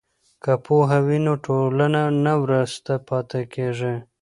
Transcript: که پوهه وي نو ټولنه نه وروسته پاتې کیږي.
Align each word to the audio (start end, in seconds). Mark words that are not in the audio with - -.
که 0.43 0.53
پوهه 0.65 0.99
وي 1.05 1.19
نو 1.25 1.33
ټولنه 1.45 2.01
نه 2.25 2.33
وروسته 2.43 2.91
پاتې 3.07 3.41
کیږي. 3.53 3.95